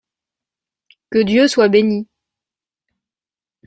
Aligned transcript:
Que 1.11 1.19
Dieu 1.19 1.47
soit 1.47 1.69
bénit! 1.69 2.07